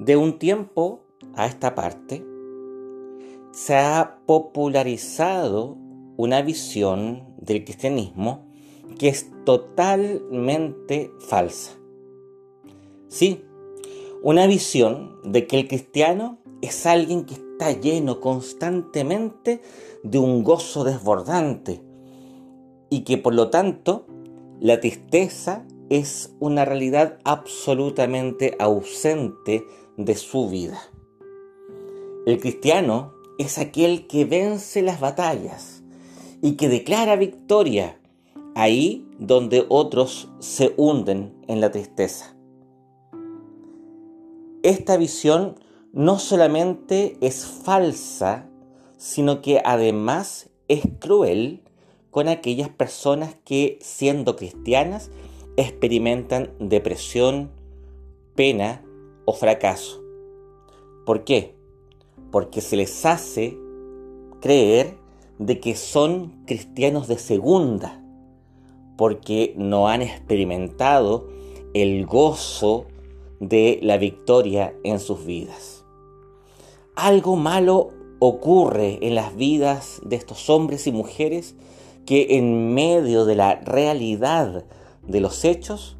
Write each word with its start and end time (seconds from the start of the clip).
De 0.00 0.16
un 0.16 0.38
tiempo 0.38 1.02
a 1.34 1.44
esta 1.44 1.74
parte, 1.74 2.24
se 3.52 3.76
ha 3.76 4.22
popularizado 4.24 5.76
una 6.16 6.40
visión 6.40 7.34
del 7.36 7.64
cristianismo 7.64 8.46
que 8.98 9.08
es 9.08 9.30
totalmente 9.44 11.12
falsa. 11.18 11.72
Sí, 13.08 13.44
una 14.22 14.46
visión 14.46 15.20
de 15.22 15.46
que 15.46 15.58
el 15.60 15.68
cristiano 15.68 16.38
es 16.62 16.86
alguien 16.86 17.26
que 17.26 17.34
está 17.34 17.70
lleno 17.72 18.22
constantemente 18.22 19.60
de 20.02 20.18
un 20.18 20.42
gozo 20.44 20.82
desbordante 20.82 21.82
y 22.88 23.04
que 23.04 23.18
por 23.18 23.34
lo 23.34 23.50
tanto 23.50 24.06
la 24.60 24.80
tristeza 24.80 25.66
es 25.90 26.34
una 26.38 26.64
realidad 26.64 27.18
absolutamente 27.24 28.56
ausente 28.60 29.66
de 30.04 30.16
su 30.16 30.48
vida. 30.48 30.80
El 32.26 32.40
cristiano 32.40 33.12
es 33.38 33.58
aquel 33.58 34.06
que 34.06 34.24
vence 34.24 34.82
las 34.82 35.00
batallas 35.00 35.82
y 36.42 36.52
que 36.52 36.68
declara 36.68 37.16
victoria 37.16 37.98
ahí 38.54 39.06
donde 39.18 39.64
otros 39.68 40.28
se 40.38 40.74
hunden 40.76 41.34
en 41.48 41.60
la 41.60 41.70
tristeza. 41.70 42.34
Esta 44.62 44.96
visión 44.96 45.58
no 45.92 46.18
solamente 46.18 47.16
es 47.20 47.46
falsa, 47.46 48.48
sino 48.96 49.40
que 49.40 49.62
además 49.64 50.50
es 50.68 50.82
cruel 50.98 51.62
con 52.10 52.28
aquellas 52.28 52.68
personas 52.68 53.34
que, 53.44 53.78
siendo 53.80 54.36
cristianas, 54.36 55.10
experimentan 55.56 56.50
depresión, 56.58 57.50
pena 58.34 58.82
fracaso. 59.32 60.02
¿Por 61.06 61.24
qué? 61.24 61.56
Porque 62.30 62.60
se 62.60 62.76
les 62.76 63.04
hace 63.04 63.56
creer 64.40 64.96
de 65.38 65.58
que 65.60 65.74
son 65.74 66.44
cristianos 66.46 67.08
de 67.08 67.18
segunda, 67.18 68.02
porque 68.96 69.54
no 69.56 69.88
han 69.88 70.02
experimentado 70.02 71.28
el 71.74 72.04
gozo 72.06 72.86
de 73.40 73.80
la 73.82 73.96
victoria 73.96 74.74
en 74.84 75.00
sus 75.00 75.24
vidas. 75.24 75.84
Algo 76.94 77.36
malo 77.36 77.88
ocurre 78.18 78.98
en 79.00 79.14
las 79.14 79.34
vidas 79.34 80.00
de 80.04 80.16
estos 80.16 80.50
hombres 80.50 80.86
y 80.86 80.92
mujeres 80.92 81.54
que 82.04 82.36
en 82.36 82.74
medio 82.74 83.24
de 83.24 83.36
la 83.36 83.54
realidad 83.54 84.66
de 85.06 85.20
los 85.20 85.44
hechos 85.44 85.96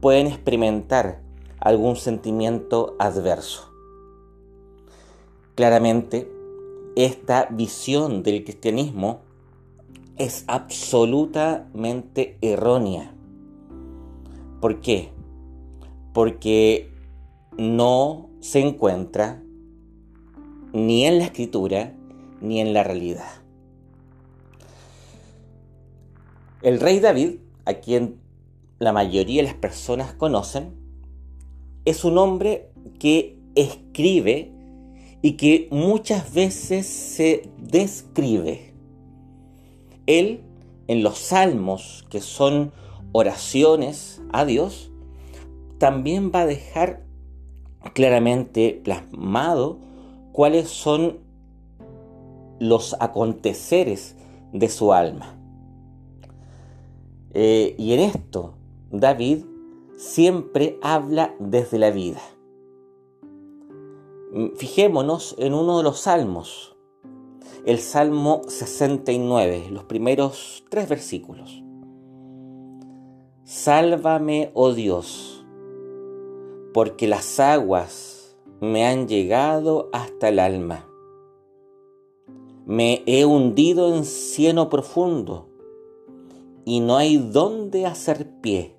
pueden 0.00 0.26
experimentar 0.26 1.23
algún 1.64 1.96
sentimiento 1.96 2.94
adverso. 2.98 3.72
Claramente, 5.54 6.30
esta 6.94 7.48
visión 7.50 8.22
del 8.22 8.44
cristianismo 8.44 9.22
es 10.16 10.44
absolutamente 10.46 12.38
errónea. 12.42 13.14
¿Por 14.60 14.80
qué? 14.80 15.10
Porque 16.12 16.92
no 17.56 18.28
se 18.40 18.60
encuentra 18.60 19.42
ni 20.72 21.06
en 21.06 21.18
la 21.18 21.24
escritura 21.24 21.94
ni 22.40 22.60
en 22.60 22.74
la 22.74 22.84
realidad. 22.84 23.30
El 26.62 26.78
rey 26.78 27.00
David, 27.00 27.38
a 27.64 27.74
quien 27.74 28.20
la 28.78 28.92
mayoría 28.92 29.42
de 29.42 29.48
las 29.48 29.56
personas 29.56 30.12
conocen, 30.12 30.83
es 31.84 32.04
un 32.04 32.18
hombre 32.18 32.70
que 32.98 33.38
escribe 33.54 34.52
y 35.22 35.32
que 35.32 35.68
muchas 35.70 36.32
veces 36.34 36.86
se 36.86 37.48
describe. 37.58 38.74
Él, 40.06 40.42
en 40.86 41.02
los 41.02 41.18
salmos, 41.18 42.04
que 42.10 42.20
son 42.20 42.72
oraciones 43.12 44.20
a 44.32 44.44
Dios, 44.44 44.90
también 45.78 46.30
va 46.34 46.40
a 46.40 46.46
dejar 46.46 47.04
claramente 47.94 48.80
plasmado 48.82 49.78
cuáles 50.32 50.68
son 50.68 51.18
los 52.58 52.96
aconteceres 53.00 54.16
de 54.52 54.68
su 54.68 54.92
alma. 54.92 55.36
Eh, 57.34 57.74
y 57.78 57.92
en 57.92 58.00
esto, 58.00 58.54
David 58.90 59.44
siempre 59.96 60.78
habla 60.82 61.34
desde 61.38 61.78
la 61.78 61.90
vida. 61.90 62.20
Mm, 64.32 64.56
fijémonos 64.56 65.34
en 65.38 65.54
uno 65.54 65.78
de 65.78 65.84
los 65.84 66.00
salmos, 66.00 66.76
el 67.64 67.78
Salmo 67.78 68.42
69, 68.48 69.68
los 69.70 69.84
primeros 69.84 70.64
tres 70.68 70.88
versículos. 70.88 71.62
Sálvame, 73.44 74.50
oh 74.54 74.72
Dios, 74.72 75.46
porque 76.72 77.06
las 77.06 77.38
aguas 77.38 78.36
me 78.60 78.86
han 78.86 79.06
llegado 79.06 79.88
hasta 79.92 80.28
el 80.28 80.38
alma. 80.38 80.88
Me 82.66 83.02
he 83.06 83.24
hundido 83.26 83.94
en 83.94 84.04
cieno 84.04 84.70
profundo 84.70 85.48
y 86.64 86.80
no 86.80 86.96
hay 86.96 87.18
dónde 87.18 87.86
hacer 87.86 88.40
pie. 88.40 88.74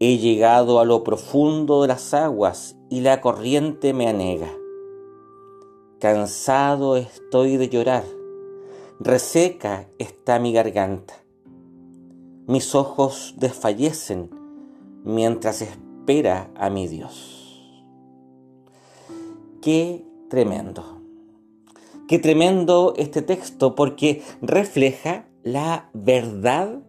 He 0.00 0.18
llegado 0.18 0.78
a 0.78 0.84
lo 0.84 1.02
profundo 1.02 1.82
de 1.82 1.88
las 1.88 2.14
aguas 2.14 2.76
y 2.88 3.00
la 3.00 3.20
corriente 3.20 3.92
me 3.92 4.06
anega. 4.06 4.52
Cansado 5.98 6.96
estoy 6.96 7.56
de 7.56 7.68
llorar, 7.68 8.04
reseca 9.00 9.88
está 9.98 10.38
mi 10.38 10.52
garganta. 10.52 11.14
Mis 12.46 12.76
ojos 12.76 13.34
desfallecen 13.38 14.30
mientras 15.02 15.62
espera 15.62 16.48
a 16.54 16.70
mi 16.70 16.86
Dios. 16.86 17.74
Qué 19.60 20.04
tremendo. 20.30 20.84
Qué 22.06 22.20
tremendo 22.20 22.94
este 22.96 23.20
texto 23.20 23.74
porque 23.74 24.22
refleja 24.42 25.26
la 25.42 25.90
verdad 25.92 26.82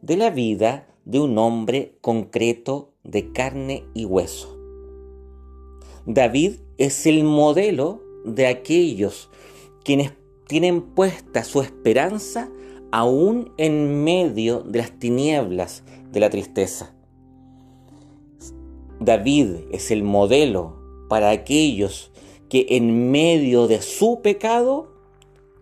de 0.00 0.16
la 0.16 0.30
vida 0.30 0.88
de 1.04 1.20
un 1.20 1.36
hombre 1.38 1.96
concreto 2.00 2.92
de 3.02 3.32
carne 3.32 3.84
y 3.94 4.04
hueso. 4.04 4.56
David 6.06 6.54
es 6.78 7.06
el 7.06 7.24
modelo 7.24 8.02
de 8.24 8.46
aquellos 8.46 9.30
quienes 9.84 10.12
tienen 10.46 10.82
puesta 10.82 11.44
su 11.44 11.60
esperanza 11.60 12.50
aún 12.90 13.52
en 13.56 14.04
medio 14.04 14.60
de 14.60 14.78
las 14.78 14.92
tinieblas 14.98 15.82
de 16.12 16.20
la 16.20 16.30
tristeza. 16.30 16.94
David 19.00 19.48
es 19.72 19.90
el 19.90 20.02
modelo 20.02 20.76
para 21.08 21.30
aquellos 21.30 22.10
que 22.48 22.66
en 22.70 23.10
medio 23.10 23.66
de 23.66 23.82
su 23.82 24.20
pecado 24.22 24.92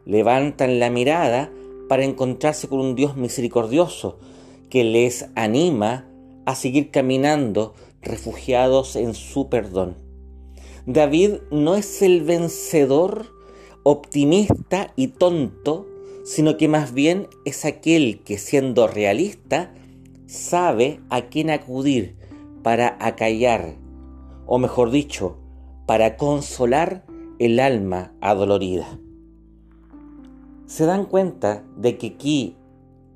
levantan 0.04 0.78
la 0.78 0.91
mirada 0.91 1.50
para 1.88 2.04
encontrarse 2.04 2.69
con 2.69 2.80
un 2.80 2.94
Dios 2.94 3.16
misericordioso 3.16 4.19
que 4.72 4.84
les 4.84 5.27
anima 5.34 6.09
a 6.47 6.55
seguir 6.55 6.91
caminando 6.91 7.75
refugiados 8.00 8.97
en 8.97 9.12
su 9.12 9.50
perdón. 9.50 9.97
David 10.87 11.34
no 11.50 11.75
es 11.75 12.00
el 12.00 12.22
vencedor 12.22 13.27
optimista 13.83 14.94
y 14.97 15.09
tonto, 15.09 15.87
sino 16.25 16.56
que 16.56 16.69
más 16.69 16.94
bien 16.94 17.28
es 17.44 17.66
aquel 17.66 18.22
que 18.25 18.38
siendo 18.38 18.87
realista 18.87 19.75
sabe 20.24 21.01
a 21.10 21.27
quién 21.27 21.51
acudir 21.51 22.16
para 22.63 22.97
acallar, 22.98 23.74
o 24.47 24.57
mejor 24.57 24.91
dicho, 24.91 25.36
para 25.84 26.16
consolar 26.16 27.04
el 27.39 27.60
alma 27.60 28.15
adolorida 28.22 28.98
se 30.72 30.86
dan 30.86 31.04
cuenta 31.04 31.63
de 31.77 31.98
que 31.98 32.07
aquí 32.07 32.57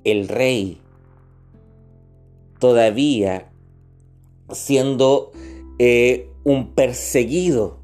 el 0.05 0.29
rey, 0.29 0.79
todavía 2.67 3.49
siendo 4.51 5.31
eh, 5.79 6.29
un 6.43 6.75
perseguido, 6.75 7.79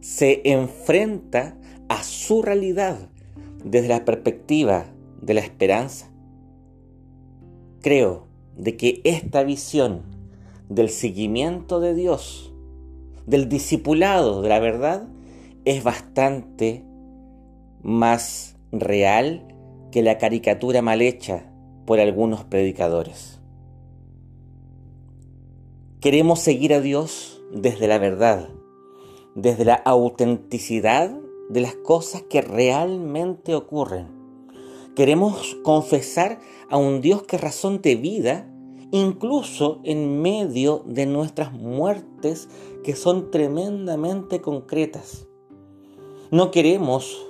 se 0.00 0.40
enfrenta 0.44 1.56
a 1.88 2.02
su 2.02 2.42
realidad 2.42 3.08
desde 3.62 3.86
la 3.86 4.04
perspectiva 4.04 4.86
de 5.22 5.34
la 5.34 5.42
esperanza. 5.42 6.10
Creo 7.82 8.26
de 8.56 8.76
que 8.76 9.00
esta 9.04 9.44
visión 9.44 10.02
del 10.68 10.88
seguimiento 10.88 11.78
de 11.78 11.94
Dios, 11.94 12.52
del 13.26 13.48
discipulado 13.48 14.42
de 14.42 14.48
la 14.48 14.58
verdad, 14.58 15.06
es 15.64 15.84
bastante 15.84 16.82
más 17.80 18.56
real 18.72 19.46
que 19.92 20.02
la 20.02 20.18
caricatura 20.18 20.82
mal 20.82 21.00
hecha 21.00 21.49
por 21.90 21.98
algunos 21.98 22.44
predicadores. 22.44 23.40
¿Queremos 26.00 26.38
seguir 26.38 26.72
a 26.72 26.80
Dios? 26.80 27.42
desde 27.52 27.88
la 27.88 27.98
verdad, 27.98 28.48
desde 29.34 29.64
la 29.64 29.74
autenticidad 29.74 31.10
de 31.48 31.60
las 31.60 31.74
cosas 31.74 32.22
que 32.22 32.42
realmente 32.42 33.56
ocurren. 33.56 34.06
Queremos 34.94 35.56
confesar 35.64 36.38
a 36.70 36.76
un 36.76 37.00
Dios 37.00 37.24
que 37.24 37.38
razón 37.38 37.82
de 37.82 37.96
vida, 37.96 38.48
incluso 38.92 39.80
en 39.82 40.22
medio 40.22 40.84
de 40.86 41.06
nuestras 41.06 41.52
muertes 41.52 42.48
que 42.84 42.94
son 42.94 43.32
tremendamente 43.32 44.40
concretas. 44.40 45.26
No 46.30 46.52
queremos 46.52 47.26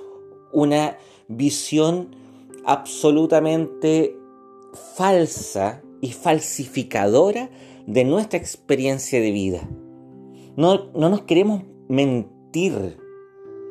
una 0.53 0.99
visión 1.27 2.15
absolutamente 2.63 4.20
falsa 4.95 5.81
y 6.01 6.11
falsificadora 6.11 7.49
de 7.87 8.03
nuestra 8.03 8.39
experiencia 8.39 9.19
de 9.19 9.31
vida. 9.31 9.69
No, 10.55 10.91
no 10.93 11.09
nos 11.09 11.23
queremos 11.23 11.63
mentir, 11.87 12.97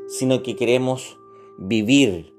sino 0.08 0.42
que 0.42 0.56
queremos 0.56 1.18
vivir 1.58 2.32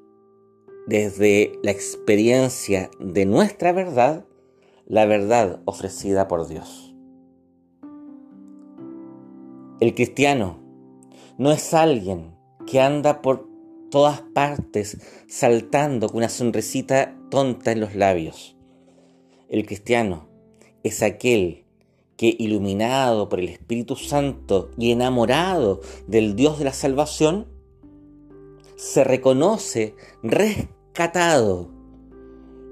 desde 0.88 1.60
la 1.64 1.72
experiencia 1.72 2.90
de 3.00 3.26
nuestra 3.26 3.72
verdad, 3.72 4.26
la 4.86 5.06
verdad 5.06 5.62
ofrecida 5.66 6.28
por 6.28 6.48
Dios. 6.48 6.94
El 9.80 9.96
cristiano 9.96 10.60
no 11.38 11.52
es 11.52 11.74
alguien 11.74 12.36
que 12.68 12.82
anda 12.82 13.22
por 13.22 13.51
todas 13.92 14.22
partes 14.34 14.98
saltando 15.28 16.08
con 16.08 16.18
una 16.18 16.30
sonrisita 16.30 17.16
tonta 17.30 17.72
en 17.72 17.82
los 17.82 17.94
labios. 17.94 18.56
El 19.50 19.66
cristiano 19.68 20.28
es 20.82 21.04
aquel 21.04 21.66
que 22.18 22.36
iluminado 22.38 23.30
por 23.30 23.40
el 23.40 23.50
Espíritu 23.50 23.96
Santo 23.96 24.72
y 24.78 24.92
enamorado 24.92 25.82
del 26.08 26.36
Dios 26.36 26.60
de 26.60 26.66
la 26.66 26.74
salvación, 26.74 27.48
se 28.76 29.04
reconoce 29.04 29.96
rescatado, 30.24 31.70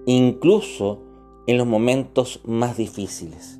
incluso 0.05 1.03
en 1.47 1.57
los 1.57 1.67
momentos 1.67 2.41
más 2.45 2.77
difíciles. 2.77 3.59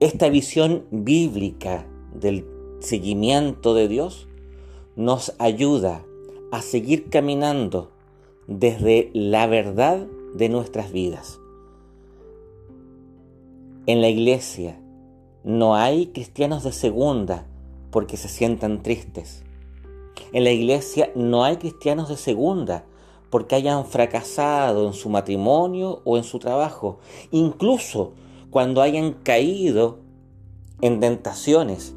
Esta 0.00 0.28
visión 0.28 0.86
bíblica 0.90 1.86
del 2.14 2.46
seguimiento 2.80 3.74
de 3.74 3.88
Dios 3.88 4.28
nos 4.96 5.34
ayuda 5.38 6.04
a 6.50 6.60
seguir 6.62 7.08
caminando 7.08 7.90
desde 8.46 9.10
la 9.14 9.46
verdad 9.46 10.06
de 10.34 10.48
nuestras 10.48 10.92
vidas. 10.92 11.40
En 13.86 14.00
la 14.00 14.08
iglesia 14.08 14.78
no 15.44 15.74
hay 15.74 16.06
cristianos 16.08 16.62
de 16.62 16.72
segunda 16.72 17.46
porque 17.90 18.16
se 18.16 18.28
sientan 18.28 18.82
tristes. 18.82 19.42
En 20.32 20.44
la 20.44 20.50
iglesia 20.50 21.10
no 21.14 21.44
hay 21.44 21.56
cristianos 21.56 22.08
de 22.08 22.16
segunda 22.16 22.84
porque 23.30 23.54
hayan 23.54 23.86
fracasado 23.86 24.86
en 24.86 24.92
su 24.92 25.08
matrimonio 25.08 26.02
o 26.04 26.18
en 26.18 26.24
su 26.24 26.38
trabajo, 26.38 26.98
incluso 27.30 28.12
cuando 28.50 28.82
hayan 28.82 29.12
caído 29.12 29.98
en 30.82 31.00
tentaciones 31.00 31.94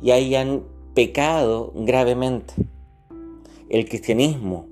y 0.00 0.12
hayan 0.12 0.62
pecado 0.96 1.74
gravemente. 1.76 2.54
El 3.68 3.86
cristianismo 3.86 4.66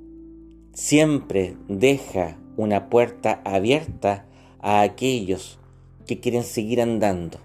siempre 0.72 1.54
deja 1.68 2.38
una 2.56 2.88
puerta 2.88 3.42
abierta 3.44 4.24
a 4.58 4.80
aquellos 4.80 5.58
que 6.06 6.20
quieren 6.20 6.42
seguir 6.42 6.80
andando, 6.80 7.40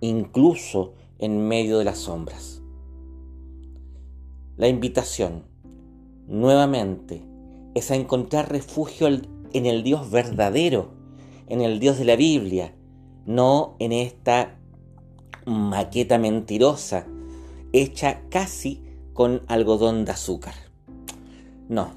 incluso 0.00 0.94
en 1.20 1.46
medio 1.46 1.78
de 1.78 1.84
las 1.84 1.98
sombras. 1.98 2.62
La 4.56 4.66
invitación, 4.66 5.44
nuevamente, 6.26 7.22
es 7.76 7.92
a 7.92 7.94
encontrar 7.94 8.50
refugio 8.50 9.06
en 9.06 9.66
el 9.66 9.84
Dios 9.84 10.10
verdadero, 10.10 10.90
en 11.46 11.60
el 11.60 11.78
Dios 11.78 11.96
de 11.96 12.04
la 12.06 12.16
Biblia, 12.16 12.74
no 13.24 13.76
en 13.78 13.92
esta 13.92 14.58
maqueta 15.44 16.18
mentirosa, 16.18 17.06
hecha 17.76 18.22
casi 18.30 18.82
con 19.12 19.42
algodón 19.48 20.06
de 20.06 20.12
azúcar. 20.12 20.54
No, 21.68 21.90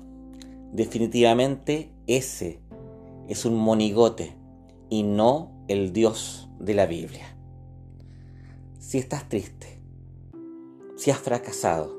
definitivamente 0.74 1.94
ese 2.06 2.60
es 3.30 3.46
un 3.46 3.56
monigote 3.56 4.36
y 4.90 5.04
no 5.04 5.52
el 5.70 5.94
Dios 5.94 6.50
de 6.60 6.74
la 6.74 6.86
Biblia. 6.86 7.38
Si 8.80 8.98
estás 8.98 9.30
triste, 9.30 9.82
si 10.98 11.12
has 11.12 11.20
fracasado, 11.20 11.98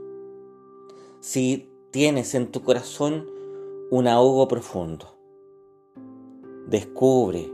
si 1.21 1.71
tienes 1.91 2.35
en 2.35 2.53
tu 2.53 2.63
corazón 2.63 3.27
un 3.91 4.09
ahogo 4.09 4.47
profundo, 4.47 5.19
descubre 6.67 7.51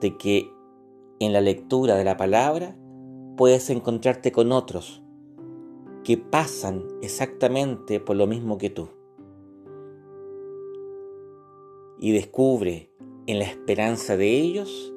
de 0.00 0.16
que 0.16 0.50
en 1.18 1.34
la 1.34 1.42
lectura 1.42 1.96
de 1.96 2.04
la 2.04 2.16
palabra 2.16 2.78
puedes 3.36 3.68
encontrarte 3.68 4.32
con 4.32 4.52
otros 4.52 5.02
que 6.04 6.16
pasan 6.16 6.86
exactamente 7.02 8.00
por 8.00 8.16
lo 8.16 8.26
mismo 8.26 8.58
que 8.58 8.70
tú. 8.70 8.88
Y 11.98 12.12
descubre 12.12 12.90
en 13.26 13.38
la 13.38 13.44
esperanza 13.44 14.16
de 14.16 14.30
ellos 14.30 14.94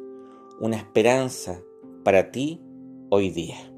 una 0.59 0.77
esperanza 0.77 1.61
para 2.03 2.31
ti 2.31 2.61
hoy 3.09 3.29
día. 3.29 3.72